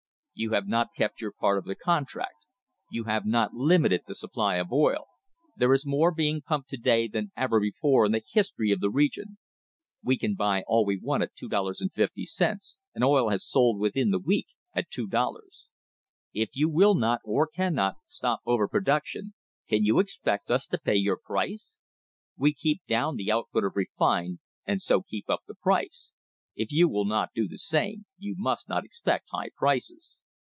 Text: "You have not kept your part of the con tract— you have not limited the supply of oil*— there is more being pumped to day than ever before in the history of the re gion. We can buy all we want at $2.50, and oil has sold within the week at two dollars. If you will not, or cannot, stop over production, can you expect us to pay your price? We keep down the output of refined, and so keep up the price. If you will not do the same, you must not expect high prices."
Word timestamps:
"You 0.33 0.53
have 0.53 0.67
not 0.67 0.87
kept 0.97 1.21
your 1.21 1.33
part 1.33 1.59
of 1.59 1.65
the 1.65 1.75
con 1.75 2.03
tract— 2.07 2.47
you 2.89 3.03
have 3.03 3.27
not 3.27 3.53
limited 3.53 4.05
the 4.07 4.15
supply 4.15 4.55
of 4.55 4.71
oil*— 4.71 5.05
there 5.55 5.71
is 5.71 5.85
more 5.85 6.11
being 6.11 6.41
pumped 6.41 6.71
to 6.71 6.77
day 6.77 7.07
than 7.07 7.31
ever 7.37 7.59
before 7.59 8.07
in 8.07 8.11
the 8.11 8.23
history 8.27 8.71
of 8.71 8.79
the 8.79 8.89
re 8.89 9.07
gion. 9.07 9.37
We 10.03 10.17
can 10.17 10.33
buy 10.33 10.63
all 10.65 10.83
we 10.83 10.97
want 10.97 11.21
at 11.21 11.35
$2.50, 11.35 12.77
and 12.95 13.03
oil 13.03 13.29
has 13.29 13.45
sold 13.47 13.77
within 13.79 14.09
the 14.09 14.17
week 14.19 14.47
at 14.73 14.89
two 14.89 15.05
dollars. 15.05 15.67
If 16.33 16.55
you 16.55 16.67
will 16.69 16.95
not, 16.95 17.21
or 17.23 17.45
cannot, 17.45 17.97
stop 18.07 18.39
over 18.43 18.67
production, 18.67 19.35
can 19.69 19.85
you 19.85 19.99
expect 19.99 20.49
us 20.49 20.65
to 20.69 20.79
pay 20.79 20.95
your 20.95 21.19
price? 21.23 21.77
We 22.35 22.51
keep 22.51 22.81
down 22.87 23.15
the 23.15 23.31
output 23.31 23.63
of 23.63 23.75
refined, 23.75 24.39
and 24.65 24.81
so 24.81 25.03
keep 25.03 25.29
up 25.29 25.41
the 25.45 25.53
price. 25.53 26.11
If 26.55 26.71
you 26.71 26.89
will 26.89 27.05
not 27.05 27.29
do 27.35 27.47
the 27.47 27.59
same, 27.59 28.05
you 28.17 28.33
must 28.35 28.67
not 28.67 28.83
expect 28.83 29.27
high 29.31 29.51
prices." 29.55 30.17